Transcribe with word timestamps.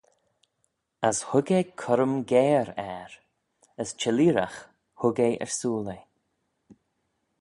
As 1.09 1.17
hug 1.29 1.47
eh 1.59 1.71
currym 1.81 2.15
geyre 2.31 2.73
er, 2.99 3.11
as 3.81 3.89
chelleeragh 3.99 4.59
hug 4.99 5.17
eh 5.27 5.39
ersooyl 5.45 5.87
eh. 5.97 6.03